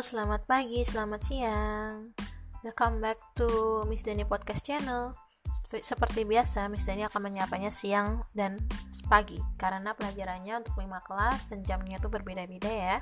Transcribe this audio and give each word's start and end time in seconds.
Selamat 0.00 0.48
pagi, 0.48 0.80
selamat 0.80 1.20
siang. 1.20 2.16
Welcome 2.64 3.04
back 3.04 3.20
to 3.36 3.84
Miss 3.84 4.00
Dani 4.00 4.24
Podcast 4.24 4.64
Channel. 4.64 5.12
Seperti 5.68 6.24
biasa, 6.24 6.72
Miss 6.72 6.88
Dani 6.88 7.04
akan 7.04 7.28
menyapanya 7.28 7.68
siang 7.68 8.24
dan 8.32 8.56
pagi 9.12 9.36
karena 9.60 9.92
pelajarannya 9.92 10.64
untuk 10.64 10.80
5 10.80 10.88
kelas 11.04 11.52
dan 11.52 11.60
jamnya 11.68 12.00
tuh 12.00 12.08
berbeda-beda 12.08 12.72
ya. 12.72 12.96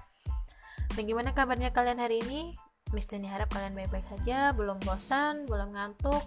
Bagaimana 0.98 1.30
kabarnya 1.38 1.70
kalian 1.70 2.02
hari 2.02 2.18
ini? 2.18 2.58
Miss 2.90 3.06
Dani 3.06 3.30
harap 3.30 3.54
kalian 3.54 3.78
baik-baik 3.78 4.18
saja, 4.18 4.50
belum 4.50 4.82
bosan, 4.82 5.46
belum 5.46 5.78
ngantuk, 5.78 6.26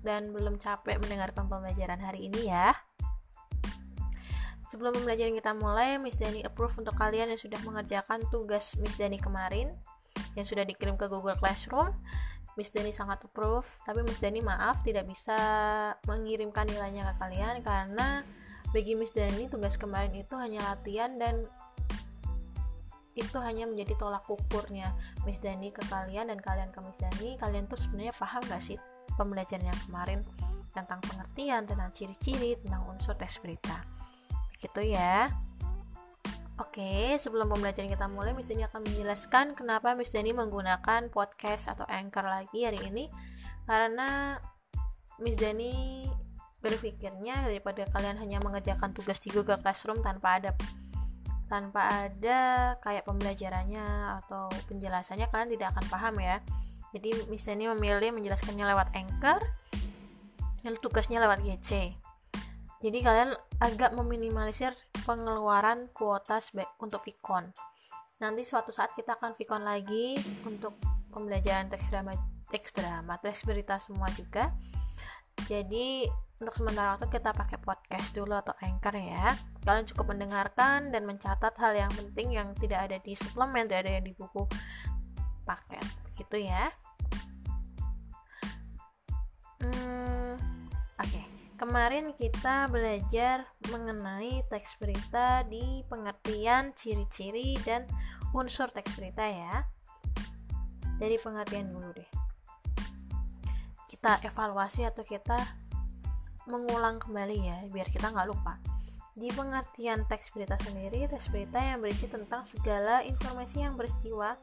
dan 0.00 0.32
belum 0.32 0.56
capek 0.56 1.04
mendengarkan 1.04 1.52
pembelajaran 1.52 2.00
hari 2.00 2.32
ini 2.32 2.48
ya. 2.48 2.72
Sebelum 4.68 4.92
pembelajaran 5.00 5.32
kita 5.32 5.56
mulai, 5.56 5.96
Miss 5.96 6.20
Dani 6.20 6.44
approve 6.44 6.84
untuk 6.84 6.92
kalian 6.92 7.32
yang 7.32 7.40
sudah 7.40 7.56
mengerjakan 7.64 8.20
tugas 8.28 8.76
Miss 8.76 9.00
Dani 9.00 9.16
kemarin 9.16 9.72
yang 10.36 10.44
sudah 10.44 10.68
dikirim 10.68 11.00
ke 11.00 11.08
Google 11.08 11.40
Classroom. 11.40 11.96
Miss 12.60 12.68
Dani 12.68 12.92
sangat 12.92 13.24
approve, 13.24 13.64
tapi 13.88 14.04
Miss 14.04 14.20
Dani 14.20 14.44
maaf 14.44 14.84
tidak 14.84 15.08
bisa 15.08 15.38
mengirimkan 16.04 16.68
nilainya 16.68 17.08
ke 17.08 17.14
kalian 17.16 17.64
karena 17.64 18.28
bagi 18.68 18.92
Miss 18.92 19.16
Dani 19.16 19.48
tugas 19.48 19.80
kemarin 19.80 20.12
itu 20.12 20.36
hanya 20.36 20.60
latihan 20.60 21.16
dan 21.16 21.48
itu 23.16 23.38
hanya 23.40 23.64
menjadi 23.64 23.96
tolak 23.96 24.28
ukurnya 24.28 24.92
Miss 25.24 25.40
Dani 25.40 25.72
ke 25.72 25.80
kalian 25.88 26.28
dan 26.28 26.38
kalian 26.44 26.68
ke 26.68 26.84
Miss 26.84 27.00
Dani. 27.00 27.40
Kalian 27.40 27.64
tuh 27.72 27.80
sebenarnya 27.80 28.12
paham 28.20 28.44
gak 28.44 28.60
sih 28.60 28.76
pembelajaran 29.16 29.64
yang 29.64 29.80
kemarin 29.88 30.20
tentang 30.76 31.00
pengertian, 31.00 31.64
tentang 31.64 31.88
ciri-ciri, 31.96 32.60
tentang 32.60 32.84
unsur 32.84 33.16
tes 33.16 33.32
berita 33.40 33.97
gitu 34.58 34.82
ya 34.82 35.32
Oke, 36.58 37.14
sebelum 37.22 37.54
pembelajaran 37.54 37.86
kita 37.86 38.10
mulai, 38.10 38.34
Miss 38.34 38.50
Dani 38.50 38.66
akan 38.66 38.82
menjelaskan 38.82 39.54
kenapa 39.54 39.94
Miss 39.94 40.10
Dani 40.10 40.34
menggunakan 40.34 41.06
podcast 41.06 41.70
atau 41.70 41.86
anchor 41.86 42.26
lagi 42.26 42.66
hari 42.66 42.82
ini. 42.82 43.06
Karena 43.62 44.34
Miss 45.22 45.38
Dani 45.38 46.02
berpikirnya 46.58 47.46
daripada 47.46 47.86
kalian 47.86 48.18
hanya 48.18 48.42
mengerjakan 48.42 48.90
tugas 48.90 49.22
di 49.22 49.30
Google 49.30 49.62
Classroom 49.62 50.02
tanpa 50.02 50.42
ada 50.42 50.50
tanpa 51.46 52.10
ada 52.10 52.74
kayak 52.82 53.06
pembelajarannya 53.06 54.18
atau 54.26 54.50
penjelasannya 54.66 55.30
kalian 55.30 55.54
tidak 55.54 55.78
akan 55.78 55.86
paham 55.86 56.14
ya. 56.18 56.42
Jadi 56.90 57.22
Miss 57.30 57.46
Dani 57.46 57.70
memilih 57.70 58.10
menjelaskannya 58.18 58.66
lewat 58.66 58.98
anchor, 58.98 59.38
lalu 60.66 60.78
tugasnya 60.82 61.22
lewat 61.22 61.46
GC 61.46 62.07
jadi 62.78 62.98
kalian 63.02 63.30
agak 63.58 63.90
meminimalisir 63.90 64.70
pengeluaran 65.02 65.90
kuota 65.90 66.38
untuk 66.78 67.02
Vicon. 67.02 67.50
Nanti 68.22 68.42
suatu 68.46 68.70
saat 68.70 68.94
kita 68.94 69.18
akan 69.18 69.34
Vicon 69.34 69.66
lagi 69.66 70.14
untuk 70.46 70.78
pembelajaran 71.10 71.66
teks 71.66 71.90
drama 71.90 72.14
teks 72.48 72.70
drama 72.74 73.18
teks 73.18 73.42
berita 73.42 73.82
semua 73.82 74.06
juga. 74.14 74.54
Jadi 75.46 76.06
untuk 76.38 76.54
sementara 76.54 76.94
waktu 76.94 77.10
kita 77.10 77.34
pakai 77.34 77.58
podcast 77.58 78.14
dulu 78.14 78.38
atau 78.38 78.54
anchor 78.62 78.94
ya. 78.94 79.34
Kalian 79.66 79.86
cukup 79.90 80.14
mendengarkan 80.14 80.94
dan 80.94 81.02
mencatat 81.02 81.54
hal 81.58 81.74
yang 81.74 81.90
penting 81.90 82.38
yang 82.38 82.54
tidak 82.54 82.86
ada 82.86 83.02
di 83.02 83.14
suplemen 83.18 83.66
tidak 83.66 83.90
ada 83.90 84.02
di 84.02 84.14
buku 84.14 84.46
paket. 85.42 85.86
Gitu 86.14 86.46
ya. 86.46 86.70
Hmm, 89.58 90.38
oke. 90.94 91.02
okay. 91.02 91.37
Kemarin 91.58 92.14
kita 92.14 92.70
belajar 92.70 93.42
mengenai 93.74 94.46
teks 94.46 94.78
berita 94.78 95.42
di 95.42 95.82
pengertian 95.90 96.70
ciri-ciri 96.70 97.58
dan 97.66 97.82
unsur 98.30 98.70
teks 98.70 98.94
berita 98.94 99.26
ya. 99.26 99.66
Dari 101.02 101.18
pengertian 101.18 101.74
dulu 101.74 101.98
deh. 101.98 102.06
Kita 103.90 104.22
evaluasi 104.22 104.86
atau 104.86 105.02
kita 105.02 105.34
mengulang 106.46 107.02
kembali 107.02 107.38
ya, 107.42 107.58
biar 107.74 107.90
kita 107.90 108.14
nggak 108.14 108.30
lupa. 108.30 108.62
Di 109.18 109.26
pengertian 109.34 110.06
teks 110.06 110.30
berita 110.30 110.54
sendiri, 110.62 111.10
teks 111.10 111.26
berita 111.26 111.58
yang 111.58 111.82
berisi 111.82 112.06
tentang 112.06 112.46
segala 112.46 113.02
informasi 113.02 113.66
yang 113.66 113.74
peristiwa 113.74 114.38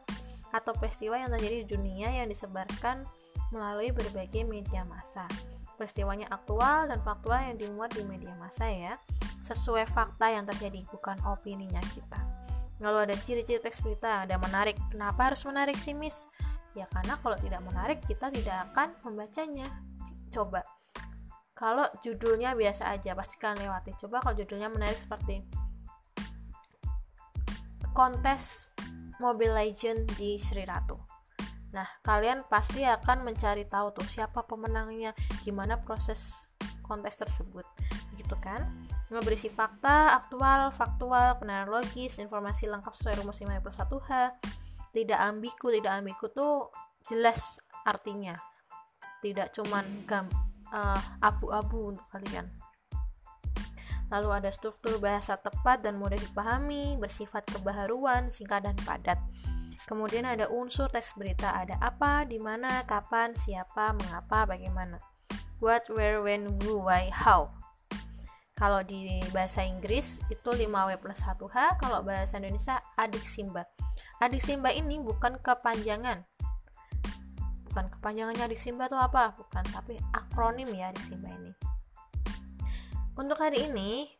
atau 0.51 0.75
peristiwa 0.75 1.15
yang 1.15 1.31
terjadi 1.31 1.63
di 1.63 1.67
dunia 1.79 2.11
yang 2.11 2.27
disebarkan 2.27 3.07
melalui 3.55 3.95
berbagai 3.95 4.43
media 4.43 4.83
massa 4.83 5.31
peristiwanya 5.75 6.31
aktual 6.31 6.87
dan 6.87 6.99
faktual 7.03 7.39
yang 7.39 7.59
dimuat 7.59 7.91
di 7.93 8.03
media 8.07 8.33
massa 8.35 8.67
ya. 8.67 8.95
Sesuai 9.45 9.85
fakta 9.85 10.31
yang 10.31 10.47
terjadi 10.49 10.81
bukan 10.89 11.19
opininya 11.27 11.79
kita. 11.93 12.17
Lalu 12.81 13.11
ada 13.11 13.15
ciri-ciri 13.15 13.61
teks 13.61 13.79
berita 13.79 14.27
ada 14.27 14.35
menarik. 14.41 14.75
Kenapa 14.91 15.31
harus 15.31 15.43
menarik 15.47 15.77
sih 15.79 15.95
miss? 15.95 16.27
Ya 16.75 16.89
karena 16.91 17.15
kalau 17.23 17.39
tidak 17.39 17.61
menarik 17.63 17.99
kita 18.03 18.27
tidak 18.33 18.71
akan 18.71 18.91
membacanya. 19.05 19.67
Coba. 20.33 20.65
Kalau 21.55 21.87
judulnya 22.03 22.51
biasa 22.51 22.91
aja 22.91 23.15
pasti 23.15 23.39
kalian 23.39 23.69
lewati. 23.69 23.95
Coba 23.95 24.19
kalau 24.19 24.35
judulnya 24.35 24.67
menarik 24.67 24.99
seperti 24.99 25.39
kontes 27.95 28.75
Mobile 29.23 29.55
Legend 29.55 30.11
di 30.19 30.35
Sri 30.35 30.67
Ratu 30.67 31.14
Nah, 31.75 31.87
kalian 32.07 32.47
pasti 32.47 32.87
akan 32.87 33.27
mencari 33.27 33.67
tahu 33.67 33.91
tuh 33.91 34.07
siapa 34.07 34.47
pemenangnya, 34.47 35.11
gimana 35.43 35.75
proses 35.75 36.47
kontes 36.79 37.19
tersebut. 37.19 37.67
Gitu 38.15 38.31
kan? 38.39 38.63
Nggak 39.11 39.23
berisi 39.27 39.51
fakta, 39.51 40.15
aktual, 40.15 40.71
faktual, 40.71 41.35
kenalan 41.35 41.67
logis, 41.67 42.15
informasi 42.15 42.71
lengkap 42.71 42.95
sesuai 42.95 43.19
rumus 43.19 43.43
5 43.43 43.59
plus 43.59 43.75
1H. 43.75 44.11
Tidak 44.95 45.19
ambigu, 45.19 45.67
tidak 45.75 45.99
ambigu 45.99 46.25
tuh 46.31 46.71
jelas 47.03 47.59
artinya. 47.83 48.39
Tidak 49.19 49.51
cuman 49.51 50.07
gam 50.07 50.31
uh, 50.71 51.01
abu-abu 51.19 51.91
untuk 51.91 52.07
kalian. 52.07 52.47
Lalu 54.13 54.29
ada 54.31 54.49
struktur 54.53 55.01
bahasa 55.01 55.35
tepat 55.35 55.81
dan 55.81 55.97
mudah 55.97 56.15
dipahami, 56.15 56.95
bersifat 56.95 57.43
kebaharuan, 57.51 58.29
singkat 58.31 58.63
dan 58.63 58.77
padat. 58.85 59.17
Kemudian 59.85 60.25
ada 60.25 60.49
unsur 60.49 60.89
teks 60.89 61.13
berita, 61.13 61.53
ada 61.53 61.77
apa, 61.77 62.25
di 62.25 62.41
mana, 62.41 62.81
kapan, 62.89 63.37
siapa, 63.37 63.93
mengapa, 63.93 64.49
bagaimana. 64.49 64.97
What, 65.61 65.85
where, 65.93 66.25
when, 66.25 66.57
who, 66.65 66.81
why, 66.89 67.13
how. 67.13 67.53
Kalau 68.57 68.81
di 68.81 69.21
bahasa 69.29 69.61
Inggris 69.61 70.23
itu 70.31 70.49
5W 70.49 70.97
plus 70.97 71.21
1H, 71.21 71.77
kalau 71.77 72.01
bahasa 72.01 72.41
Indonesia 72.41 72.81
adik 72.97 73.27
Simba. 73.27 73.67
Adik 74.23 74.41
Simba 74.41 74.73
ini 74.73 74.97
bukan 74.97 75.37
kepanjangan. 75.37 76.25
Bukan 77.69 77.85
kepanjangannya 77.99 78.47
adik 78.47 78.57
Simba 78.57 78.87
itu 78.87 78.97
apa? 78.97 79.35
Bukan, 79.37 79.63
tapi 79.69 79.99
akronim 80.15 80.71
ya 80.71 80.89
adik 80.89 81.03
Simba 81.03 81.29
ini. 81.35 81.51
Untuk 83.15 83.37
hari 83.37 83.67
ini 83.67 84.11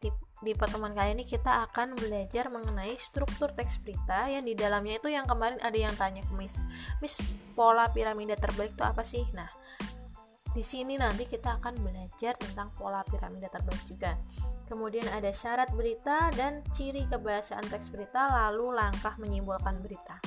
di 0.44 0.51
pertemuan 0.51 0.91
kali 0.91 1.16
ini 1.16 1.23
kita 1.23 1.63
akan 1.72 1.96
belajar 1.96 2.51
mengenai 2.51 3.00
struktur 3.00 3.56
teks 3.56 3.79
berita 3.79 4.28
yang 4.28 4.44
di 4.44 4.51
dalamnya 4.51 5.00
itu 5.00 5.07
yang 5.07 5.23
kemarin 5.23 5.56
ada 5.63 5.78
yang 5.79 5.96
tanya 5.96 6.19
ke 6.28 6.34
Miss, 6.35 6.59
Miss 7.00 7.23
pola 7.56 7.88
piramida 7.88 8.35
terbalik 8.35 8.75
itu 8.75 8.84
apa 8.84 9.03
sih? 9.07 9.23
Nah, 9.31 9.47
di 10.51 10.59
sini 10.59 11.00
nanti 11.00 11.23
kita 11.23 11.59
akan 11.59 11.79
belajar 11.79 12.35
tentang 12.35 12.72
pola 12.75 13.03
piramida 13.07 13.47
terbalik 13.47 13.84
juga. 13.88 14.19
Kemudian 14.68 15.07
ada 15.13 15.29
syarat 15.31 15.72
berita 15.72 16.34
dan 16.35 16.66
ciri 16.73 17.07
kebahasaan 17.07 17.63
teks 17.72 17.88
berita 17.94 18.28
lalu 18.28 18.75
langkah 18.75 19.16
menyimpulkan 19.22 19.79
berita. 19.79 20.19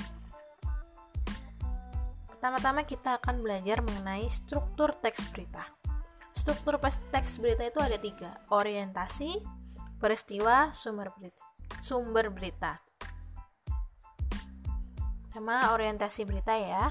Pertama-tama 2.29 2.87
kita 2.87 3.19
akan 3.19 3.43
belajar 3.43 3.83
mengenai 3.83 4.31
struktur 4.31 4.95
teks 4.95 5.27
berita. 5.35 5.67
Struktur 6.39 6.79
teks 7.11 7.43
berita 7.43 7.67
itu 7.67 7.83
ada 7.83 7.99
tiga, 7.99 8.39
orientasi, 8.55 9.58
peristiwa 9.99 10.71
sumber 10.75 11.11
berita, 11.15 11.45
sumber 11.83 12.31
berita. 12.31 12.83
Tema 15.35 15.75
orientasi 15.75 16.25
berita 16.25 16.55
ya. 16.55 16.89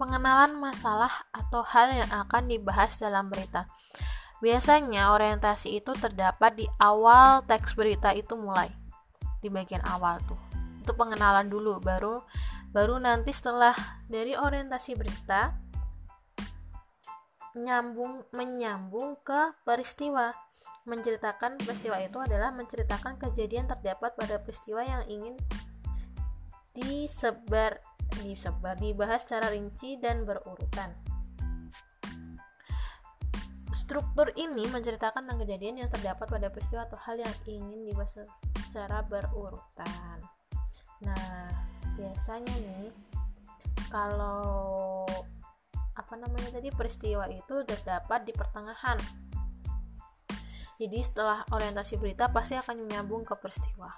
Pengenalan 0.00 0.58
masalah 0.58 1.26
atau 1.30 1.62
hal 1.62 1.90
yang 1.90 2.10
akan 2.10 2.50
dibahas 2.50 2.98
dalam 2.98 3.30
berita. 3.30 3.66
Biasanya 4.38 5.14
orientasi 5.14 5.82
itu 5.82 5.90
terdapat 5.98 6.54
di 6.54 6.66
awal 6.78 7.42
teks 7.46 7.74
berita 7.74 8.14
itu 8.14 8.38
mulai. 8.38 8.70
Di 9.42 9.50
bagian 9.50 9.82
awal 9.86 10.22
tuh. 10.26 10.38
Itu 10.82 10.94
pengenalan 10.94 11.50
dulu 11.50 11.82
baru 11.82 12.22
baru 12.68 13.00
nanti 13.00 13.32
setelah 13.32 13.72
dari 14.12 14.36
orientasi 14.36 14.92
berita 14.92 15.56
nyambung 17.56 18.28
menyambung 18.36 19.16
ke 19.24 19.56
peristiwa 19.64 20.36
menceritakan 20.88 21.60
peristiwa 21.60 22.00
itu 22.00 22.16
adalah 22.16 22.48
menceritakan 22.54 23.20
kejadian 23.20 23.68
terdapat 23.68 24.16
pada 24.16 24.40
peristiwa 24.40 24.80
yang 24.80 25.04
ingin 25.04 25.36
disebar 26.72 27.76
disebar 28.24 28.74
dibahas 28.80 29.22
secara 29.22 29.52
rinci 29.52 30.00
dan 30.00 30.24
berurutan. 30.24 30.96
Struktur 33.76 34.32
ini 34.36 34.68
menceritakan 34.68 35.24
tentang 35.28 35.40
kejadian 35.44 35.84
yang 35.84 35.90
terdapat 35.92 36.28
pada 36.28 36.48
peristiwa 36.52 36.84
atau 36.88 36.98
hal 37.04 37.20
yang 37.20 37.34
ingin 37.44 37.88
dibahas 37.88 38.12
secara 38.68 39.04
berurutan. 39.04 40.18
Nah, 41.04 41.48
biasanya 41.96 42.52
nih 42.52 42.92
kalau 43.88 45.08
apa 45.96 46.14
namanya 46.14 46.60
tadi 46.60 46.70
peristiwa 46.70 47.26
itu 47.26 47.64
terdapat 47.66 48.22
di 48.28 48.32
pertengahan 48.36 49.00
jadi 50.78 50.98
setelah 51.02 51.44
orientasi 51.50 51.98
berita 51.98 52.30
pasti 52.30 52.54
akan 52.54 52.86
menyambung 52.86 53.26
ke 53.26 53.34
peristiwa 53.36 53.90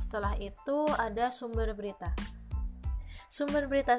setelah 0.00 0.38
itu 0.38 0.88
ada 0.94 1.34
sumber 1.34 1.74
berita 1.74 2.14
sumber 3.26 3.66
berita 3.66 3.98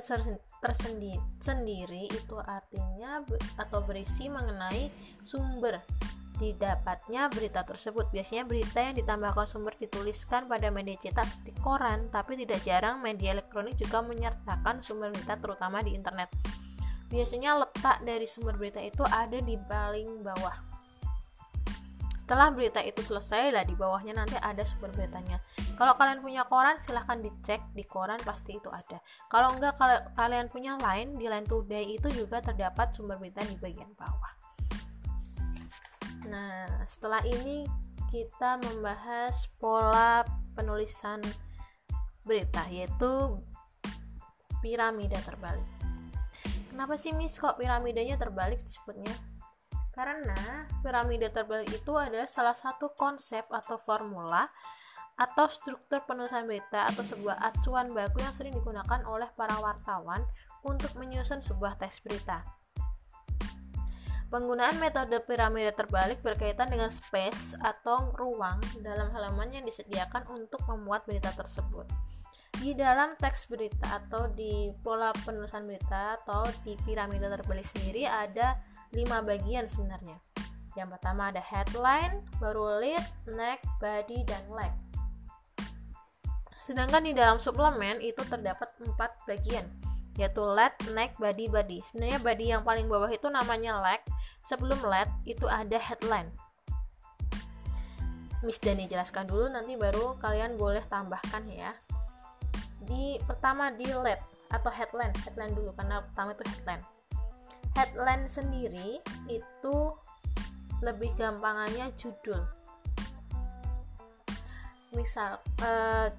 tersendiri 0.63 1.19
sendiri 1.43 2.07
itu 2.07 2.35
artinya 2.39 3.19
atau 3.59 3.83
berisi 3.83 4.31
mengenai 4.31 4.87
sumber 5.27 5.83
didapatnya 6.39 7.31
berita 7.31 7.63
tersebut. 7.63 8.11
Biasanya 8.11 8.43
berita 8.47 8.79
yang 8.83 8.95
ditambahkan 8.99 9.47
sumber 9.47 9.73
dituliskan 9.79 10.51
pada 10.51 10.67
media 10.67 10.99
cetak 10.99 11.27
seperti 11.27 11.51
koran, 11.63 12.11
tapi 12.11 12.35
tidak 12.35 12.61
jarang 12.67 12.99
media 12.99 13.35
elektronik 13.35 13.79
juga 13.79 14.03
menyertakan 14.03 14.83
sumber 14.83 15.15
berita 15.15 15.39
terutama 15.39 15.79
di 15.81 15.95
internet. 15.95 16.31
Biasanya 17.07 17.63
letak 17.63 18.03
dari 18.03 18.27
sumber 18.27 18.59
berita 18.59 18.81
itu 18.83 19.03
ada 19.07 19.39
di 19.39 19.55
paling 19.55 20.25
bawah. 20.25 20.74
Setelah 22.25 22.49
berita 22.49 22.81
itu 22.81 23.05
selesai 23.05 23.53
lah 23.53 23.61
di 23.61 23.77
bawahnya 23.77 24.17
nanti 24.17 24.33
ada 24.41 24.65
sumber 24.65 24.89
beritanya. 24.97 25.37
Kalau 25.77 25.93
kalian 25.93 26.25
punya 26.25 26.41
koran 26.49 26.73
silahkan 26.81 27.21
dicek 27.21 27.61
di 27.77 27.85
koran 27.85 28.17
pasti 28.25 28.57
itu 28.57 28.65
ada. 28.73 28.97
Kalau 29.29 29.53
enggak 29.53 29.77
kalau 29.77 30.01
kalian 30.17 30.49
punya 30.49 30.73
line 30.81 31.21
di 31.21 31.29
line 31.29 31.45
today 31.45 31.85
itu 31.93 32.09
juga 32.09 32.41
terdapat 32.41 32.97
sumber 32.97 33.21
berita 33.21 33.45
di 33.45 33.53
bagian 33.61 33.93
bawah. 33.93 34.33
Nah, 36.25 36.65
setelah 36.89 37.21
ini 37.21 37.69
kita 38.09 38.57
membahas 38.57 39.45
pola 39.61 40.25
penulisan 40.57 41.21
berita 42.25 42.65
yaitu 42.73 43.37
piramida 44.65 45.21
terbalik. 45.21 45.69
Kenapa 46.73 46.97
sih 46.97 47.13
Miss 47.13 47.37
kok 47.37 47.61
piramidanya 47.61 48.17
terbalik 48.17 48.65
disebutnya? 48.65 49.13
Karena 49.95 50.67
piramida 50.83 51.31
terbalik 51.31 51.71
itu 51.71 51.95
adalah 51.95 52.27
salah 52.27 52.51
satu 52.51 52.91
konsep 52.91 53.47
atau 53.47 53.79
formula 53.79 54.51
atau 55.15 55.47
struktur 55.47 56.03
penulisan 56.03 56.43
berita 56.43 56.91
atau 56.91 56.99
sebuah 56.99 57.39
acuan 57.39 57.87
baku 57.95 58.19
yang 58.19 58.35
sering 58.35 58.51
digunakan 58.51 58.99
oleh 59.07 59.31
para 59.39 59.55
wartawan 59.63 60.27
untuk 60.67 60.91
menyusun 60.99 61.39
sebuah 61.39 61.79
teks 61.79 62.03
berita. 62.03 62.43
Penggunaan 64.27 64.83
metode 64.83 65.15
piramida 65.23 65.71
terbalik 65.71 66.19
berkaitan 66.19 66.67
dengan 66.67 66.91
space 66.91 67.55
atau 67.55 68.11
ruang 68.19 68.59
dalam 68.83 69.07
halaman 69.15 69.47
yang 69.55 69.63
disediakan 69.63 70.27
untuk 70.27 70.59
memuat 70.67 71.07
berita 71.07 71.31
tersebut. 71.31 71.87
Di 72.59 72.75
dalam 72.75 73.15
teks 73.15 73.47
berita 73.47 74.03
atau 74.03 74.27
di 74.27 74.75
pola 74.83 75.15
penulisan 75.23 75.63
berita 75.63 76.19
atau 76.19 76.43
di 76.67 76.75
piramida 76.83 77.31
terbalik 77.31 77.63
sendiri 77.63 78.03
ada 78.03 78.59
lima 78.93 79.23
bagian 79.25 79.65
sebenarnya. 79.65 80.19
Yang 80.75 80.99
pertama 80.99 81.31
ada 81.31 81.39
headline, 81.39 82.19
baru 82.37 82.83
lead, 82.83 83.05
neck, 83.31 83.63
body, 83.79 84.27
dan 84.27 84.43
leg. 84.51 84.73
Sedangkan 86.59 87.05
di 87.05 87.15
dalam 87.15 87.39
suplemen 87.39 88.03
itu 88.03 88.19
terdapat 88.27 88.75
empat 88.83 89.15
bagian, 89.23 89.63
yaitu 90.19 90.43
lead, 90.43 90.75
neck, 90.91 91.15
body, 91.15 91.47
body. 91.47 91.79
Sebenarnya 91.87 92.19
body 92.19 92.45
yang 92.51 92.61
paling 92.67 92.91
bawah 92.91 93.07
itu 93.07 93.31
namanya 93.31 93.79
leg, 93.79 94.03
sebelum 94.45 94.77
LED 94.85 95.09
itu 95.25 95.45
ada 95.49 95.81
headline 95.81 96.29
Miss 98.45 98.61
Dani 98.61 98.85
jelaskan 98.85 99.25
dulu 99.25 99.49
nanti 99.49 99.73
baru 99.73 100.13
kalian 100.21 100.53
boleh 100.53 100.85
tambahkan 100.85 101.49
ya 101.49 101.73
di 102.85 103.17
pertama 103.25 103.73
di 103.73 103.89
LED 103.89 104.21
atau 104.53 104.69
headline 104.69 105.09
headline 105.25 105.57
dulu 105.57 105.73
karena 105.73 106.05
pertama 106.05 106.37
itu 106.37 106.45
headline 106.45 106.85
headline 107.75 108.25
sendiri 108.25 109.03
itu 109.27 109.75
lebih 110.79 111.11
gampangannya 111.19 111.91
judul. 111.99 112.39
Misal 114.95 115.43
e, 115.59 115.71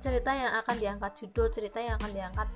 cerita 0.05 0.37
yang 0.37 0.53
akan 0.61 0.77
diangkat 0.77 1.13
judul 1.17 1.49
cerita 1.49 1.81
yang 1.81 1.97
akan 1.97 2.13
diangkat 2.13 2.49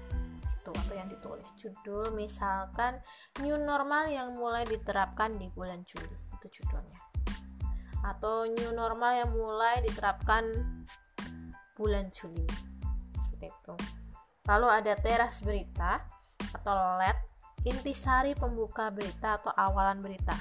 itu 0.60 0.70
atau 0.76 0.94
yang 0.94 1.08
ditulis. 1.08 1.48
Judul 1.56 2.12
misalkan 2.12 3.00
new 3.40 3.56
normal 3.56 4.12
yang 4.12 4.36
mulai 4.36 4.68
diterapkan 4.68 5.32
di 5.32 5.48
bulan 5.56 5.80
Juli 5.88 6.12
itu 6.36 6.60
judulnya. 6.60 7.00
Atau 8.04 8.48
new 8.52 8.72
normal 8.76 9.16
yang 9.16 9.30
mulai 9.32 9.80
diterapkan 9.80 10.44
bulan 11.80 12.12
Juli 12.12 12.44
seperti 13.16 13.48
itu. 13.48 13.74
Lalu 14.44 14.68
ada 14.68 14.92
teras 15.00 15.40
berita 15.40 16.04
atau 16.52 17.00
LED 17.00 17.29
intisari 17.64 18.32
pembuka 18.32 18.88
berita 18.88 19.40
atau 19.40 19.52
awalan 19.52 20.00
berita. 20.00 20.36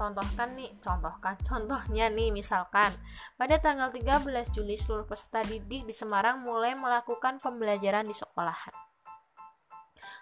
Contohkan 0.00 0.56
nih 0.56 0.72
contohkan 0.80 1.36
contohnya 1.48 2.08
nih 2.08 2.32
misalkan 2.32 2.88
pada 3.36 3.60
tanggal 3.60 3.92
13 3.92 4.24
Juli 4.52 4.80
seluruh 4.80 5.04
peserta 5.04 5.44
didik 5.44 5.84
di 5.84 5.92
Semarang 5.92 6.40
mulai 6.40 6.72
melakukan 6.72 7.36
pembelajaran 7.36 8.08
di 8.08 8.16
sekolahan. 8.16 8.72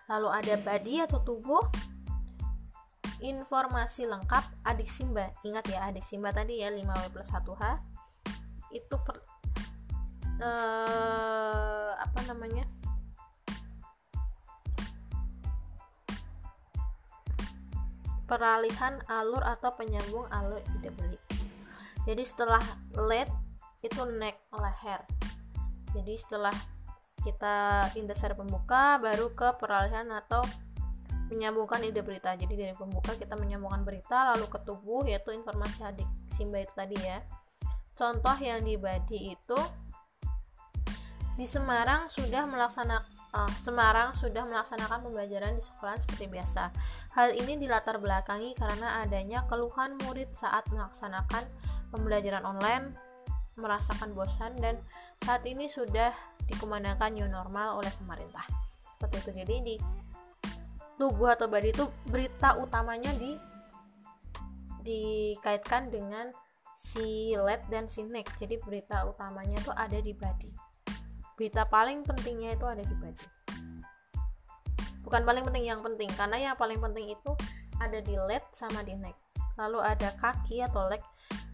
Lalu 0.08 0.28
ada 0.32 0.54
body 0.58 0.94
atau 1.04 1.20
tubuh? 1.22 1.62
Informasi 3.18 4.06
lengkap 4.06 4.62
adik 4.62 4.88
Simba. 4.88 5.30
Ingat 5.42 5.68
ya 5.68 5.90
adik 5.90 6.06
Simba 6.06 6.30
tadi 6.30 6.62
ya 6.62 6.70
5W 6.70 7.10
plus 7.10 7.30
1H 7.34 7.64
itu 8.68 8.96
per, 9.00 9.16
uh, 10.44 11.92
apa 11.98 12.20
namanya 12.28 12.68
peralihan 18.28 19.00
alur 19.08 19.40
atau 19.40 19.72
penyambung 19.72 20.28
alur 20.28 20.60
ide 20.76 20.92
beli 20.92 21.19
jadi 22.08 22.25
setelah 22.25 22.64
led 22.96 23.28
itu 23.84 24.00
neck 24.16 24.40
leher. 24.56 25.04
Jadi 25.92 26.14
setelah 26.16 26.56
kita 27.20 27.84
indesar 28.00 28.32
pembuka 28.32 28.96
baru 28.96 29.28
ke 29.36 29.60
peralihan 29.60 30.08
atau 30.16 30.40
menyambungkan 31.28 31.84
ide 31.84 32.00
berita. 32.00 32.32
Jadi 32.32 32.56
dari 32.56 32.72
pembuka 32.72 33.12
kita 33.12 33.36
menyambungkan 33.36 33.84
berita 33.84 34.32
lalu 34.32 34.48
ke 34.48 34.58
tubuh 34.64 35.04
yaitu 35.04 35.36
informasi 35.36 35.84
adik 35.84 36.08
Simba 36.32 36.64
itu 36.64 36.72
tadi 36.72 36.96
ya. 36.96 37.20
Contoh 37.92 38.37
yang 38.40 38.64
di 38.64 38.80
body 38.80 39.37
itu 39.37 39.61
di 41.37 41.44
Semarang 41.44 42.08
sudah 42.08 42.49
melaksanakan 42.49 43.17
uh, 43.35 43.52
Semarang 43.56 44.14
sudah 44.16 44.44
melaksanakan 44.47 45.04
pembelajaran 45.04 45.56
di 45.56 45.62
sekolah 45.64 45.97
seperti 46.00 46.30
biasa. 46.30 46.73
Hal 47.16 47.35
ini 47.35 47.58
dilatar 47.58 47.99
belakangi 48.00 48.54
karena 48.56 49.02
adanya 49.02 49.44
keluhan 49.49 49.99
murid 50.04 50.32
saat 50.37 50.68
melaksanakan 50.70 51.44
pembelajaran 51.90 52.44
online 52.44 52.92
merasakan 53.58 54.14
bosan 54.14 54.54
dan 54.62 54.78
saat 55.18 55.42
ini 55.42 55.66
sudah 55.66 56.14
dikumandangkan 56.47 57.11
new 57.11 57.26
normal 57.26 57.82
oleh 57.82 57.90
pemerintah. 57.99 58.47
Seperti 58.97 59.16
itu. 59.18 59.30
Jadi 59.42 59.56
di 59.64 59.76
tubuh 60.99 61.35
atau 61.35 61.47
body 61.47 61.70
itu 61.70 61.85
berita 62.06 62.58
utamanya 62.58 63.11
di 63.14 63.35
dikaitkan 64.82 65.90
dengan 65.92 66.30
si 66.78 67.35
LED 67.35 67.62
dan 67.70 67.85
si 67.90 68.06
neck 68.06 68.38
jadi 68.38 68.56
berita 68.62 69.02
utamanya 69.04 69.58
itu 69.58 69.75
ada 69.75 69.99
di 69.99 70.14
body 70.14 70.67
berita 71.38 71.62
paling 71.71 72.02
pentingnya 72.02 72.59
itu 72.59 72.66
ada 72.66 72.83
di 72.83 72.95
body 72.99 73.26
bukan 75.09 75.25
paling 75.25 75.40
penting 75.49 75.64
yang 75.64 75.80
penting. 75.80 76.12
Karena 76.12 76.37
yang 76.37 76.54
paling 76.61 76.76
penting 76.76 77.16
itu 77.16 77.33
ada 77.80 77.97
di 78.04 78.12
LED 78.12 78.45
sama 78.52 78.85
di 78.85 78.92
neck. 78.92 79.16
Lalu 79.57 79.80
ada 79.80 80.12
kaki 80.21 80.61
atau 80.61 80.85
leg. 80.92 81.00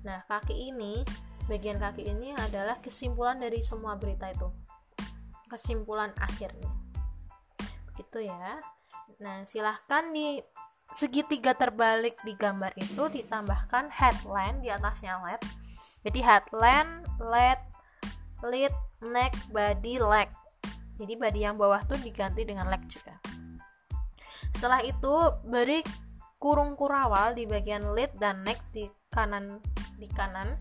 Nah 0.03 0.27
kaki 0.27 0.75
ini 0.75 1.07
bagian 1.47 1.79
kaki 1.79 2.11
ini 2.11 2.35
adalah 2.35 2.83
kesimpulan 2.83 3.39
dari 3.39 3.63
semua 3.63 3.95
berita 3.95 4.27
itu. 4.27 4.51
Kesimpulan 5.47 6.11
akhirnya. 6.19 6.67
Begitu 7.95 8.27
ya. 8.27 8.59
Nah 9.23 9.47
silahkan 9.47 10.11
di 10.11 10.43
segitiga 10.91 11.55
terbalik 11.55 12.19
di 12.27 12.35
gambar 12.35 12.75
itu 12.75 13.07
ditambahkan 13.07 13.87
headline 13.95 14.67
di 14.67 14.75
atasnya 14.75 15.23
LED. 15.23 15.43
Jadi 16.03 16.21
headline 16.27 17.07
LED 17.23 17.63
lead 18.49 18.73
neck 19.05 19.33
body 19.53 20.01
leg. 20.01 20.29
Jadi 20.95 21.15
body 21.19 21.41
yang 21.43 21.57
bawah 21.59 21.83
tuh 21.85 21.99
diganti 21.99 22.47
dengan 22.47 22.71
leg 22.71 22.83
juga. 22.87 23.19
Setelah 24.55 24.81
itu 24.87 25.15
beri 25.43 25.83
kurung 26.39 26.77
kurawal 26.79 27.35
di 27.35 27.49
bagian 27.49 27.97
lead 27.97 28.15
dan 28.21 28.45
neck 28.47 28.61
di 28.71 28.87
kanan 29.11 29.59
di 29.99 30.07
kanan. 30.13 30.55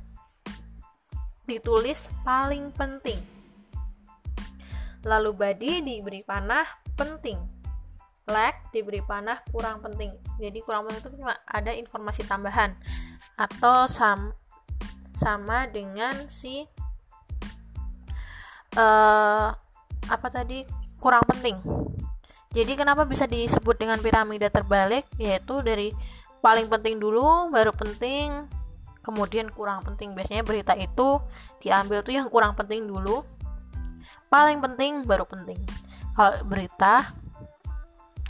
Ditulis 1.44 2.08
paling 2.24 2.72
penting. 2.74 3.20
Lalu 5.04 5.36
body 5.36 5.72
diberi 5.84 6.24
panah 6.24 6.63
penting. 6.96 7.36
Leg 8.32 8.56
diberi 8.72 9.04
panah 9.04 9.44
kurang 9.52 9.84
penting. 9.84 10.16
Jadi 10.40 10.63
kurang 10.63 10.88
penting 10.88 11.04
itu 11.04 11.12
cuma 11.20 11.36
ada 11.44 11.75
informasi 11.75 12.24
tambahan. 12.24 12.72
Atau 13.36 13.92
sam 13.92 14.32
sama 15.13 15.68
dengan 15.68 16.32
si 16.32 16.66
uh, 18.77 19.53
apa 20.10 20.27
tadi 20.30 20.65
kurang 21.00 21.24
penting. 21.27 21.60
Jadi 22.53 22.77
kenapa 22.77 23.03
bisa 23.10 23.25
disebut 23.25 23.82
dengan 23.82 23.98
piramida 23.98 24.48
terbalik? 24.53 25.10
Yaitu 25.18 25.65
dari 25.65 25.89
paling 26.44 26.70
penting 26.70 27.01
dulu 27.01 27.50
baru 27.50 27.74
penting 27.74 28.46
kemudian 29.01 29.50
kurang 29.50 29.82
penting. 29.82 30.13
Biasanya 30.13 30.46
berita 30.46 30.77
itu 30.77 31.18
diambil 31.60 32.06
tuh 32.06 32.13
yang 32.13 32.27
kurang 32.30 32.53
penting 32.53 32.86
dulu 32.86 33.25
paling 34.30 34.62
penting 34.62 35.06
baru 35.06 35.25
penting. 35.25 35.58
Kalau 36.13 36.34
berita 36.46 37.10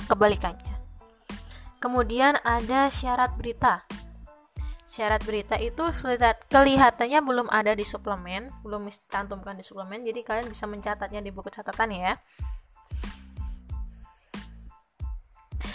kebalikannya. 0.08 0.72
Kemudian 1.84 2.40
ada 2.48 2.88
syarat 2.88 3.36
berita 3.36 3.84
syarat 4.94 5.26
berita 5.26 5.58
itu 5.58 5.82
kelihatannya 6.54 7.20
belum 7.26 7.50
ada 7.50 7.74
di 7.74 7.82
suplemen 7.82 8.54
belum 8.62 8.86
dicantumkan 8.86 9.58
di 9.58 9.66
suplemen 9.66 10.06
jadi 10.06 10.22
kalian 10.22 10.54
bisa 10.54 10.70
mencatatnya 10.70 11.18
di 11.18 11.34
buku 11.34 11.50
catatan 11.50 11.90
ya 11.90 12.14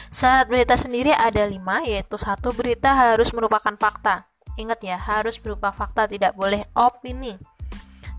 Syarat 0.08 0.48
berita 0.48 0.72
sendiri 0.72 1.12
ada 1.12 1.44
lima, 1.44 1.84
yaitu 1.84 2.16
satu 2.16 2.56
berita 2.56 2.96
harus 2.96 3.28
merupakan 3.36 3.76
fakta. 3.76 4.24
Ingat 4.56 4.80
ya, 4.80 4.96
harus 4.96 5.36
berupa 5.36 5.68
fakta, 5.68 6.08
tidak 6.08 6.32
boleh 6.32 6.64
opini. 6.72 7.36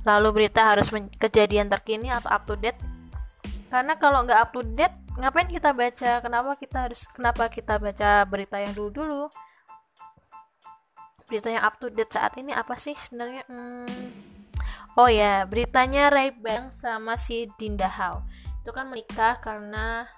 Lalu 0.06 0.29
berita 0.32 0.70
harus 0.70 0.94
kejadian 1.18 1.65
terkini 1.65 2.13
atau 2.13 2.29
up 2.29 2.46
to 2.46 2.53
date. 2.56 2.77
Karena 3.74 3.98
kalau 3.98 4.22
nggak 4.22 4.38
up 4.38 4.50
to 4.53 4.62
date, 4.63 4.94
ngapain 5.18 5.50
kita 5.50 5.74
baca? 5.74 6.12
Kenapa 6.22 6.51
kita 6.62 6.77
harus 6.88 7.10
kenapa 7.10 7.50
kita 7.50 7.82
baca 7.82 8.22
berita 8.29 8.62
yang 8.62 8.77
dulu-dulu? 8.77 9.27
Berita 11.29 11.53
yang 11.53 11.62
up 11.62 11.77
to 11.77 11.93
date 11.93 12.09
saat 12.09 12.33
ini 12.41 12.51
apa 12.51 12.74
sih 12.74 12.98
sebenarnya? 12.98 13.45
Hmm, 13.45 14.09
oh 14.98 15.05
ya, 15.05 15.45
beritanya 15.45 16.09
Ray 16.09 16.33
Bang 16.33 16.74
sama 16.74 17.21
si 17.21 17.45
Dinda 17.62 17.86
Hao. 17.86 18.25
Itu 18.65 18.74
kan 18.74 18.89
menikah 18.89 19.38
karena 19.38 20.09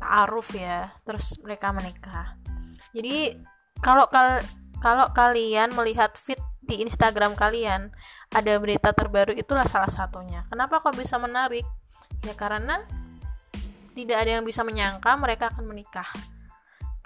ta'aruf 0.00 0.56
ya, 0.56 0.96
terus 1.04 1.36
mereka 1.44 1.76
menikah. 1.76 2.40
Jadi 2.96 3.36
kalau 3.84 4.08
kal 4.08 4.40
kalau 4.80 5.12
kalian 5.12 5.76
melihat 5.76 6.16
feed 6.16 6.40
di 6.64 6.84
Instagram 6.84 7.32
kalian 7.36 7.92
ada 8.28 8.52
berita 8.60 8.92
terbaru 8.96 9.36
itulah 9.36 9.64
salah 9.68 9.88
satunya. 9.88 10.44
Kenapa 10.48 10.80
kok 10.80 10.96
bisa 10.96 11.20
menarik? 11.20 11.64
Ya 12.24 12.32
karena 12.32 12.84
tidak 13.96 14.16
ada 14.22 14.30
yang 14.38 14.44
bisa 14.46 14.62
menyangka 14.62 15.16
mereka 15.18 15.50
akan 15.50 15.64
menikah. 15.66 16.06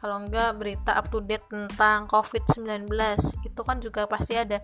Kalau 0.02 0.18
enggak 0.18 0.58
berita 0.58 0.98
up 0.98 1.06
to 1.14 1.22
date 1.22 1.46
tentang 1.46 2.10
COVID-19 2.10 2.90
itu 3.46 3.60
kan 3.62 3.78
juga 3.78 4.10
pasti 4.10 4.34
ada 4.34 4.58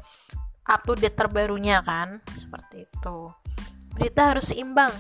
up 0.67 0.83
to 0.83 0.99
date 0.99 1.15
terbarunya 1.15 1.79
kan, 1.87 2.19
seperti 2.35 2.91
itu. 2.91 3.19
Berita 3.95 4.35
harus 4.35 4.51
seimbang. 4.51 4.91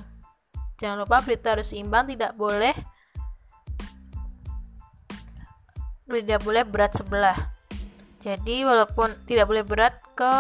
Jangan 0.79 1.03
lupa 1.03 1.19
berita 1.27 1.59
harus 1.59 1.75
seimbang, 1.75 2.07
tidak 2.07 2.39
boleh 2.39 2.71
tidak 6.07 6.41
boleh 6.41 6.63
berat 6.65 6.95
sebelah 6.95 7.59
jadi 8.19 8.67
walaupun 8.67 9.15
tidak 9.31 9.47
boleh 9.47 9.65
berat 9.65 9.95
ke 10.19 10.33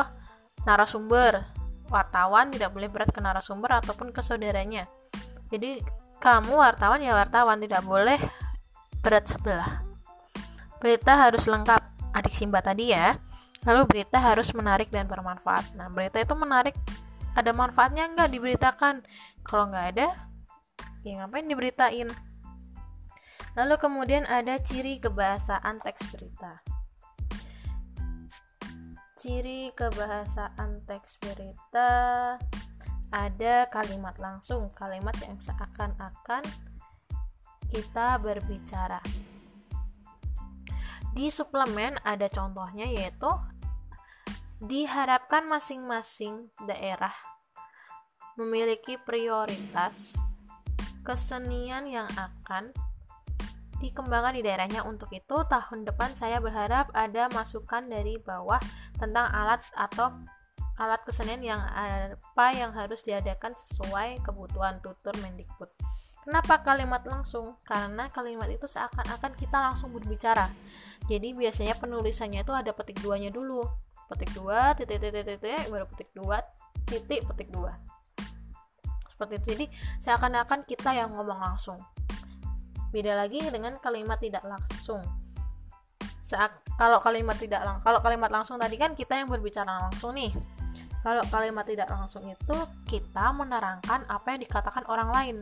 narasumber, 0.66 1.46
wartawan 1.88 2.50
tidak 2.50 2.74
boleh 2.74 2.90
berat 2.90 3.08
ke 3.14 3.22
narasumber 3.22 3.80
ataupun 3.80 4.10
ke 4.10 4.20
saudaranya. 4.20 4.90
Jadi 5.48 5.80
kamu 6.18 6.58
wartawan 6.58 6.98
ya 6.98 7.14
wartawan 7.14 7.62
tidak 7.62 7.86
boleh 7.86 8.18
berat 9.00 9.30
sebelah. 9.30 9.87
Berita 10.78 11.18
harus 11.18 11.50
lengkap, 11.50 11.82
adik 12.14 12.34
Simba 12.34 12.62
tadi 12.62 12.94
ya. 12.94 13.18
Lalu 13.66 13.90
berita 13.90 14.22
harus 14.22 14.54
menarik 14.54 14.88
dan 14.94 15.10
bermanfaat. 15.10 15.74
Nah, 15.74 15.90
berita 15.90 16.22
itu 16.22 16.34
menarik, 16.38 16.78
ada 17.34 17.50
manfaatnya 17.50 18.06
nggak 18.14 18.30
diberitakan? 18.30 19.02
Kalau 19.42 19.70
nggak 19.70 19.86
ada, 19.98 20.14
ya 21.02 21.22
ngapain 21.22 21.46
diberitain? 21.50 22.08
Lalu 23.58 23.74
kemudian 23.82 24.22
ada 24.30 24.62
ciri 24.62 25.02
kebahasaan 25.02 25.82
teks 25.82 26.14
berita. 26.14 26.62
Ciri 29.18 29.74
kebahasaan 29.74 30.86
teks 30.86 31.18
berita 31.18 31.90
ada 33.10 33.66
kalimat 33.66 34.14
langsung, 34.22 34.70
kalimat 34.78 35.18
yang 35.26 35.34
seakan-akan 35.42 36.46
kita 37.66 38.22
berbicara. 38.22 39.02
Di 41.18 41.34
suplemen 41.34 41.98
ada 42.06 42.30
contohnya 42.30 42.86
yaitu 42.86 43.26
diharapkan 44.62 45.50
masing-masing 45.50 46.46
daerah 46.62 47.10
memiliki 48.38 48.94
prioritas 49.02 50.14
kesenian 51.02 51.90
yang 51.90 52.06
akan 52.14 52.70
dikembangkan 53.82 54.38
di 54.38 54.46
daerahnya. 54.46 54.86
Untuk 54.86 55.10
itu, 55.10 55.42
tahun 55.50 55.82
depan 55.90 56.14
saya 56.14 56.38
berharap 56.38 56.94
ada 56.94 57.26
masukan 57.34 57.90
dari 57.90 58.22
bawah 58.22 58.62
tentang 58.94 59.26
alat 59.34 59.58
atau 59.74 60.14
alat 60.78 61.02
kesenian 61.02 61.42
yang 61.42 61.58
apa 61.58 62.46
yang 62.54 62.70
harus 62.70 63.02
diadakan 63.02 63.58
sesuai 63.66 64.22
kebutuhan 64.22 64.78
tutur 64.78 65.18
Mendikbud. 65.18 65.74
Kenapa 66.28 66.60
kalimat 66.60 67.00
langsung? 67.08 67.56
Karena 67.64 68.12
kalimat 68.12 68.52
itu 68.52 68.68
seakan-akan 68.68 69.32
kita 69.32 69.64
langsung 69.64 69.96
berbicara. 69.96 70.52
Jadi 71.08 71.32
biasanya 71.32 71.72
penulisannya 71.80 72.44
itu 72.44 72.52
ada 72.52 72.76
petik 72.76 73.00
duanya 73.00 73.32
dulu. 73.32 73.64
Petik 74.12 74.36
dua, 74.36 74.76
titik, 74.76 75.00
titik, 75.00 75.24
titik, 75.24 75.72
baru 75.72 75.88
petik 75.88 76.12
dua, 76.12 76.44
titik, 76.84 77.24
petik 77.32 77.48
dua. 77.48 77.80
Seperti 79.08 79.40
itu. 79.40 79.46
Jadi 79.56 79.66
seakan-akan 80.04 80.68
kita 80.68 80.92
yang 80.92 81.16
ngomong 81.16 81.40
langsung. 81.40 81.80
Beda 82.92 83.16
lagi 83.16 83.40
dengan 83.48 83.80
kalimat 83.80 84.20
tidak 84.20 84.44
langsung. 84.44 85.00
Saat 86.20 86.60
kalau 86.76 87.00
kalimat 87.00 87.40
tidak 87.40 87.64
lang 87.64 87.80
kalau 87.80 88.04
kalimat 88.04 88.28
langsung 88.28 88.60
tadi 88.60 88.76
kan 88.76 88.92
kita 88.92 89.16
yang 89.16 89.32
berbicara 89.32 89.88
langsung 89.88 90.12
nih. 90.12 90.36
Kalau 91.00 91.24
kalimat 91.32 91.64
tidak 91.64 91.88
langsung 91.88 92.28
itu 92.28 92.56
kita 92.84 93.32
menerangkan 93.32 94.04
apa 94.12 94.36
yang 94.36 94.44
dikatakan 94.44 94.84
orang 94.92 95.08
lain. 95.08 95.36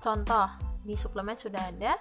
Contoh, 0.00 0.48
di 0.80 0.96
suplemen 0.96 1.36
sudah 1.36 1.60
ada. 1.60 2.00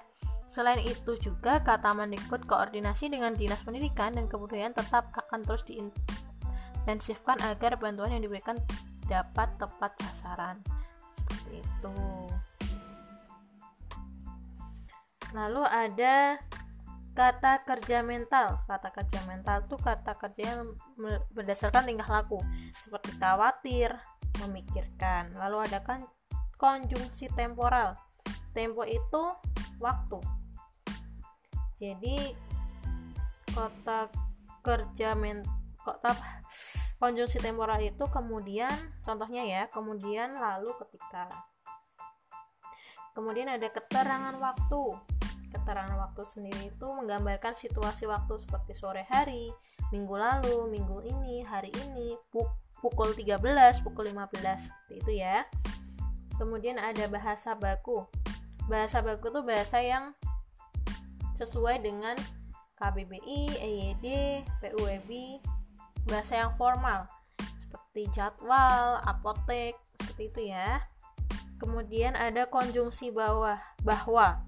Selain 0.49 0.81
itu 0.81 1.13
juga 1.21 1.61
kata 1.61 1.93
Mendikbud 1.93 2.49
koordinasi 2.49 3.11
dengan 3.11 3.37
Dinas 3.37 3.61
Pendidikan 3.61 4.17
dan 4.17 4.25
Kebudayaan 4.25 4.73
tetap 4.73 5.13
akan 5.13 5.45
terus 5.45 5.61
diintensifkan 5.67 7.37
agar 7.45 7.77
bantuan 7.77 8.15
yang 8.17 8.25
diberikan 8.25 8.57
dapat 9.05 9.53
tepat 9.61 9.93
sasaran. 10.01 10.57
Seperti 11.13 11.61
itu. 11.61 11.93
Lalu 15.37 15.61
ada 15.69 16.41
kata 17.13 17.61
kerja 17.67 18.01
mental. 18.01 18.65
Kata 18.65 18.89
kerja 18.89 19.19
mental 19.29 19.61
itu 19.61 19.77
kata 19.77 20.17
kerja 20.17 20.43
yang 20.57 20.73
berdasarkan 21.35 21.85
tingkah 21.85 22.09
laku, 22.09 22.41
seperti 22.81 23.13
khawatir, 23.21 23.93
memikirkan. 24.41 25.35
Lalu 25.37 25.69
ada 25.69 25.85
kan 25.85 26.09
konjungsi 26.59 27.31
temporal. 27.31 27.95
Tempo 28.51 28.83
itu 28.83 29.23
waktu. 29.79 30.19
Jadi 31.79 32.35
kata 33.55 34.11
kerja 34.59 35.15
men 35.15 35.41
kata 35.79 36.11
konjungsi 36.99 37.39
temporal 37.39 37.79
itu 37.79 38.03
kemudian 38.11 38.75
contohnya 39.07 39.47
ya, 39.47 39.61
kemudian 39.71 40.35
lalu 40.35 40.69
ketika. 40.83 41.31
Kemudian 43.15 43.49
ada 43.49 43.67
keterangan 43.71 44.35
waktu 44.37 44.83
keterangan 45.49 45.97
waktu 45.97 46.23
sendiri 46.29 46.69
itu 46.69 46.87
menggambarkan 46.93 47.57
situasi 47.57 48.05
waktu 48.05 48.37
seperti 48.37 48.77
sore 48.77 49.03
hari, 49.09 49.49
minggu 49.89 50.13
lalu, 50.13 50.69
minggu 50.69 51.01
ini, 51.01 51.41
hari 51.41 51.73
ini, 51.73 52.13
pukul 52.79 53.17
13, 53.17 53.81
pukul 53.81 54.13
15 54.13 54.69
seperti 54.69 54.93
itu 55.01 55.11
ya. 55.25 55.41
Kemudian 56.39 56.79
ada 56.79 57.05
bahasa 57.11 57.53
baku. 57.53 58.07
Bahasa 58.71 59.03
baku 59.03 59.27
itu 59.29 59.41
bahasa 59.43 59.83
yang 59.83 60.15
sesuai 61.35 61.83
dengan 61.83 62.15
KBBI, 62.79 63.59
EYD, 63.59 64.05
PUEB, 64.63 65.43
bahasa 66.07 66.39
yang 66.39 66.55
formal 66.55 67.03
seperti 67.59 68.07
jadwal, 68.15 69.03
apotek, 69.03 69.75
seperti 69.99 70.31
itu 70.31 70.41
ya. 70.55 70.79
Kemudian 71.59 72.15
ada 72.15 72.47
konjungsi 72.47 73.11
bawah, 73.11 73.59
bahwa 73.83 74.39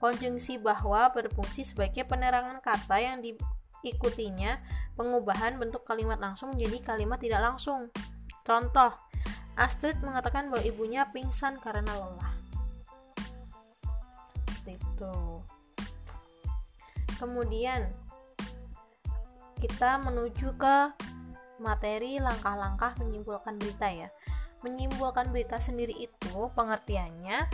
Konjungsi 0.00 0.60
bahwa 0.60 1.08
berfungsi 1.12 1.64
sebagai 1.64 2.04
penerangan 2.04 2.60
kata 2.60 2.96
yang 3.00 3.16
diikutinya 3.20 4.60
pengubahan 4.96 5.56
bentuk 5.56 5.84
kalimat 5.84 6.20
langsung 6.20 6.52
menjadi 6.52 6.96
kalimat 6.96 7.20
tidak 7.20 7.40
langsung. 7.40 7.88
Contoh, 8.44 8.92
Astrid 9.60 10.00
mengatakan 10.00 10.48
bahwa 10.48 10.64
ibunya 10.64 11.04
pingsan 11.12 11.60
karena 11.60 11.92
lelah. 11.92 12.34
Itu. 14.64 15.44
Kemudian 17.20 17.84
kita 19.60 20.00
menuju 20.00 20.56
ke 20.56 20.96
materi 21.60 22.16
langkah-langkah 22.16 22.96
menyimpulkan 23.04 23.60
berita 23.60 23.92
ya. 23.92 24.08
Menyimpulkan 24.64 25.28
berita 25.28 25.60
sendiri 25.60 25.92
itu 25.92 26.48
pengertiannya 26.56 27.44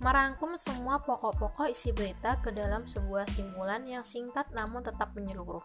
merangkum 0.00 0.56
semua 0.56 1.00
pokok-pokok 1.04 1.68
isi 1.68 1.92
berita 1.92 2.40
ke 2.40 2.52
dalam 2.52 2.88
sebuah 2.88 3.28
simpulan 3.28 3.84
yang 3.84 4.04
singkat 4.04 4.48
namun 4.56 4.80
tetap 4.80 5.12
menyeluruh. 5.12 5.64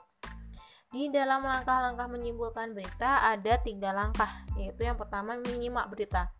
Di 0.90 1.06
dalam 1.14 1.46
langkah-langkah 1.46 2.10
menyimpulkan 2.10 2.74
berita 2.74 3.30
ada 3.30 3.62
tiga 3.62 3.94
langkah, 3.94 4.46
yaitu 4.58 4.90
yang 4.90 4.98
pertama 4.98 5.38
menyimak 5.38 5.86
berita. 5.94 6.34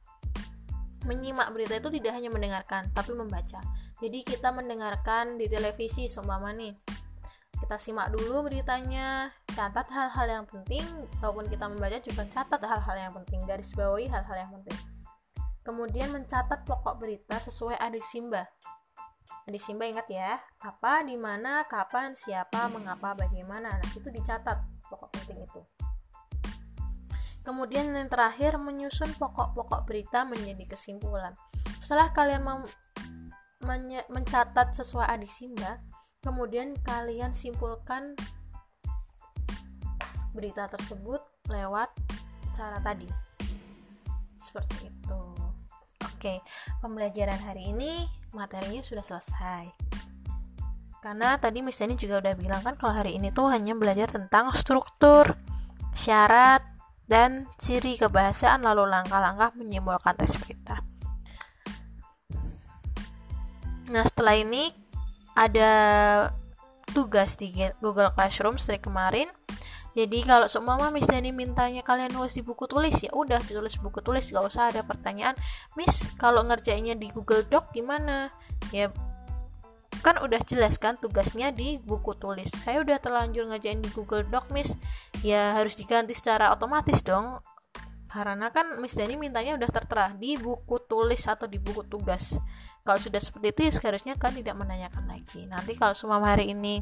Menyimak 1.06 1.54
berita 1.54 1.78
itu 1.78 1.90
tidak 2.02 2.18
hanya 2.18 2.34
mendengarkan, 2.34 2.90
tapi 2.92 3.14
membaca. 3.14 3.62
Jadi 4.02 4.26
kita 4.26 4.50
mendengarkan 4.50 5.38
di 5.38 5.46
televisi 5.46 6.10
seumpama 6.10 6.50
nih, 6.58 6.74
kita 7.60 7.76
simak 7.78 8.10
dulu 8.16 8.48
beritanya 8.48 9.30
catat 9.52 9.92
hal-hal 9.92 10.42
yang 10.42 10.46
penting 10.48 10.82
walaupun 11.20 11.46
kita 11.52 11.68
membaca 11.68 12.00
juga 12.00 12.24
catat 12.32 12.62
hal-hal 12.64 12.96
yang 12.96 13.14
penting 13.22 13.40
garis 13.44 13.76
bawahi 13.76 14.08
hal-hal 14.08 14.38
yang 14.48 14.52
penting 14.56 14.80
kemudian 15.68 16.10
mencatat 16.16 16.64
pokok 16.64 16.96
berita 16.98 17.36
sesuai 17.38 17.76
adik 17.78 18.02
simba 18.02 18.48
adik 19.48 19.62
simba 19.62 19.86
ingat 19.86 20.08
ya 20.10 20.38
apa 20.62 21.06
di 21.06 21.16
mana 21.16 21.66
kapan 21.66 22.14
siapa 22.14 22.70
mengapa 22.70 23.14
bagaimana 23.18 23.70
nah 23.70 23.90
itu 23.94 24.10
dicatat 24.10 24.58
pokok 24.90 25.10
penting 25.16 25.46
itu 25.46 25.62
kemudian 27.46 27.90
yang 27.94 28.10
terakhir 28.10 28.58
menyusun 28.60 29.14
pokok-pokok 29.18 29.86
berita 29.86 30.26
menjadi 30.26 30.76
kesimpulan 30.76 31.34
setelah 31.82 32.14
kalian 32.14 32.46
mencatat 34.10 34.74
sesuai 34.76 35.08
adik 35.10 35.32
simba 35.32 35.82
Kemudian 36.20 36.76
kalian 36.84 37.32
simpulkan 37.32 38.12
berita 40.36 40.68
tersebut 40.68 41.24
lewat 41.48 41.88
cara 42.52 42.76
tadi. 42.84 43.08
Seperti 44.36 44.92
itu. 44.92 45.20
Oke, 46.20 46.44
pembelajaran 46.84 47.40
hari 47.48 47.72
ini 47.72 48.04
materinya 48.36 48.84
sudah 48.84 49.08
selesai. 49.08 49.72
Karena 51.00 51.40
tadi 51.40 51.64
Miss 51.64 51.80
Dani 51.80 51.96
juga 51.96 52.20
udah 52.20 52.36
bilang 52.36 52.60
kan 52.60 52.76
kalau 52.76 52.92
hari 52.92 53.16
ini 53.16 53.32
tuh 53.32 53.48
hanya 53.48 53.72
belajar 53.72 54.12
tentang 54.12 54.52
struktur, 54.52 55.40
syarat, 55.96 56.60
dan 57.08 57.48
ciri 57.56 57.96
kebahasaan 57.96 58.68
lalu 58.68 58.92
langkah-langkah 58.92 59.56
menyimpulkan 59.56 60.20
teks 60.20 60.36
berita. 60.44 60.84
Nah, 63.88 64.04
setelah 64.04 64.36
ini 64.36 64.76
ada 65.40 65.72
tugas 66.92 67.40
di 67.40 67.56
Google 67.80 68.12
Classroom 68.12 68.60
dari 68.60 68.84
kemarin 68.84 69.32
jadi 69.98 70.22
kalau 70.22 70.46
semua 70.46 70.78
Miss 70.94 71.10
Dani 71.10 71.34
mintanya 71.34 71.82
kalian 71.82 72.14
nulis 72.14 72.38
di 72.38 72.46
buku 72.46 72.70
tulis 72.70 72.94
ya 73.02 73.10
udah 73.10 73.42
ditulis 73.42 73.76
buku 73.82 74.06
tulis 74.06 74.30
gak 74.30 74.46
usah 74.46 74.70
ada 74.70 74.86
pertanyaan. 74.86 75.34
Miss 75.74 76.06
kalau 76.22 76.46
ngerjainnya 76.46 76.94
di 76.94 77.10
Google 77.10 77.42
Doc 77.50 77.74
gimana? 77.74 78.30
Ya 78.70 78.94
kan 80.00 80.22
udah 80.22 80.40
jelas 80.46 80.78
kan 80.78 80.96
tugasnya 81.02 81.50
di 81.50 81.82
buku 81.82 82.14
tulis. 82.16 82.54
Saya 82.54 82.86
udah 82.86 83.02
terlanjur 83.02 83.50
ngerjain 83.50 83.82
di 83.82 83.90
Google 83.90 84.24
Doc 84.30 84.54
Miss. 84.54 84.78
Ya 85.26 85.58
harus 85.58 85.74
diganti 85.74 86.14
secara 86.14 86.54
otomatis 86.54 87.02
dong. 87.02 87.42
Karena 88.10 88.50
kan 88.50 88.78
Miss 88.82 88.98
Dani 88.98 89.18
mintanya 89.18 89.54
udah 89.58 89.70
tertera 89.70 90.14
di 90.18 90.38
buku 90.38 90.82
tulis 90.86 91.26
atau 91.30 91.46
di 91.46 91.62
buku 91.62 91.86
tugas. 91.86 92.38
Kalau 92.82 92.98
sudah 92.98 93.22
seperti 93.22 93.54
itu 93.54 93.60
ya 93.70 93.72
seharusnya 93.76 94.16
kan 94.18 94.34
tidak 94.34 94.58
menanyakan 94.58 95.06
lagi. 95.06 95.46
Nanti 95.46 95.78
kalau 95.78 95.94
semua 95.94 96.18
hari 96.22 96.54
ini 96.54 96.82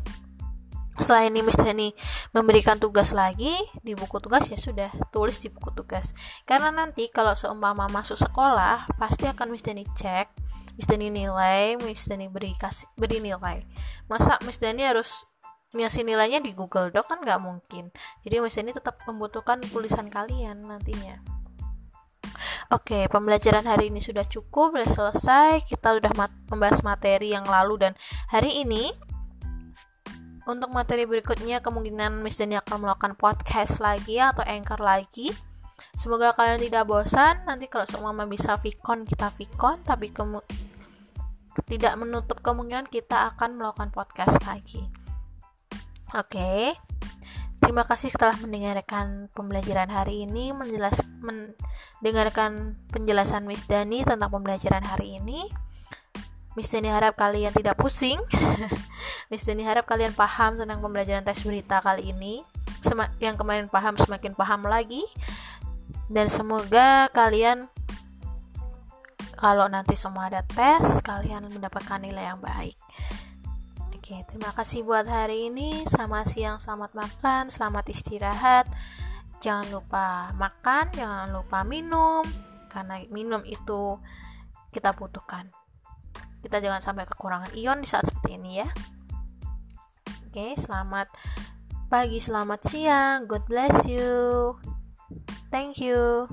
setelah 0.98 1.30
ini 1.30 1.46
Miss 1.46 1.58
Dani 1.58 1.94
memberikan 2.34 2.82
tugas 2.82 3.14
lagi 3.14 3.54
di 3.86 3.94
buku 3.94 4.18
tugas 4.18 4.50
ya 4.50 4.58
sudah 4.58 4.90
tulis 5.14 5.38
di 5.40 5.54
buku 5.54 5.72
tugas. 5.72 6.18
Karena 6.44 6.74
nanti 6.74 7.08
kalau 7.14 7.38
seumpama 7.38 7.86
masuk 7.88 8.18
sekolah 8.18 8.90
pasti 8.98 9.30
akan 9.30 9.54
Miss 9.54 9.64
Dani 9.64 9.86
cek 9.86 10.28
Miss 10.78 10.86
Dani 10.86 11.10
nilai 11.10 11.74
Miss 11.82 12.06
Dani 12.06 12.30
beri 12.30 12.54
kasih 12.54 12.86
beri 12.94 13.18
nilai. 13.18 13.66
Masa 14.06 14.38
Miss 14.46 14.62
Dani 14.62 14.86
harus 14.86 15.26
ngasih 15.74 16.06
nilainya 16.06 16.40
di 16.40 16.54
Google 16.54 16.94
Doc 16.94 17.10
kan 17.10 17.20
nggak 17.22 17.42
mungkin. 17.42 17.90
Jadi 18.22 18.36
Miss 18.38 18.58
Dani 18.58 18.72
tetap 18.72 19.02
membutuhkan 19.10 19.58
tulisan 19.66 20.08
kalian 20.14 20.62
nantinya. 20.62 21.38
Oke, 22.68 23.08
pembelajaran 23.08 23.64
hari 23.64 23.88
ini 23.88 24.04
sudah 24.04 24.28
cukup, 24.28 24.76
sudah 24.76 24.92
selesai. 24.92 25.52
Kita 25.66 25.96
sudah 25.98 26.12
mat 26.20 26.30
membahas 26.52 26.84
materi 26.84 27.32
yang 27.32 27.48
lalu 27.48 27.80
dan 27.80 27.94
hari 28.28 28.60
ini 28.62 28.92
untuk 30.48 30.72
materi 30.72 31.04
berikutnya 31.04 31.60
kemungkinan 31.60 32.24
Miss 32.24 32.40
Dani 32.40 32.56
akan 32.56 32.88
melakukan 32.88 33.20
podcast 33.20 33.84
lagi 33.84 34.18
atau 34.18 34.48
anchor 34.48 34.80
lagi. 34.80 35.36
Semoga 35.94 36.32
kalian 36.32 36.64
tidak 36.64 36.88
bosan. 36.88 37.44
Nanti 37.44 37.68
kalau 37.68 37.84
semua 37.84 38.16
bisa 38.26 38.56
Vicon 38.56 39.04
kita 39.04 39.28
Vicon, 39.30 39.84
tapi 39.84 40.10
tidak 41.68 41.94
menutup 42.00 42.40
kemungkinan 42.40 42.88
kita 42.88 43.36
akan 43.36 43.60
melakukan 43.60 43.92
podcast 43.92 44.40
lagi. 44.48 44.88
Oke. 46.16 46.32
Okay. 46.32 46.64
Terima 47.58 47.84
kasih 47.84 48.14
telah 48.16 48.38
mendengarkan 48.40 49.28
pembelajaran 49.36 49.92
hari 49.92 50.24
ini, 50.24 50.56
menjelas 50.56 51.04
mendengarkan 51.20 52.80
penjelasan 52.94 53.44
Miss 53.44 53.68
Dani 53.68 54.08
tentang 54.08 54.32
pembelajaran 54.32 54.88
hari 54.88 55.20
ini. 55.20 55.67
Miss 56.58 56.74
Dani 56.74 56.90
harap 56.90 57.14
kalian 57.14 57.54
tidak 57.54 57.78
pusing. 57.78 58.18
Miss 59.30 59.46
Dani 59.46 59.62
harap 59.62 59.86
kalian 59.86 60.18
paham 60.18 60.58
tentang 60.58 60.82
pembelajaran 60.82 61.22
tes 61.22 61.46
berita 61.46 61.78
kali 61.86 62.10
ini. 62.10 62.42
Sem 62.82 62.98
yang 63.22 63.38
kemarin 63.38 63.70
paham 63.70 63.94
semakin 63.94 64.34
paham 64.34 64.66
lagi. 64.66 65.06
Dan 66.10 66.34
semoga 66.34 67.14
kalian 67.14 67.70
kalau 69.38 69.70
nanti 69.70 69.94
semua 69.94 70.34
ada 70.34 70.42
tes, 70.42 70.98
kalian 71.06 71.46
mendapatkan 71.46 72.02
nilai 72.02 72.34
yang 72.34 72.42
baik. 72.42 72.74
Oke, 73.94 74.26
terima 74.26 74.50
kasih 74.50 74.82
buat 74.82 75.06
hari 75.06 75.54
ini. 75.54 75.86
Selamat 75.86 76.26
siang, 76.34 76.58
selamat 76.58 76.98
makan, 76.98 77.54
selamat 77.54 77.86
istirahat. 77.94 78.66
Jangan 79.46 79.70
lupa 79.70 80.34
makan, 80.34 80.90
jangan 80.90 81.30
lupa 81.30 81.62
minum, 81.62 82.26
karena 82.74 82.98
minum 83.14 83.46
itu 83.46 84.02
kita 84.74 84.98
butuhkan. 84.98 85.57
Kita 86.48 86.64
jangan 86.64 86.80
sampai 86.80 87.04
kekurangan 87.04 87.52
ion 87.60 87.84
di 87.84 87.88
saat 87.92 88.08
seperti 88.08 88.40
ini 88.40 88.64
ya. 88.64 88.72
Oke, 90.32 90.56
selamat 90.56 91.12
pagi, 91.92 92.24
selamat 92.24 92.64
siang. 92.64 93.28
God 93.28 93.44
bless 93.52 93.84
you. 93.84 94.56
Thank 95.52 95.84
you. 95.84 96.24